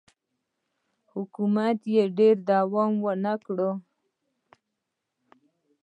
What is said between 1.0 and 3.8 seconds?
حکومت یې ډېر دوام ونه کړ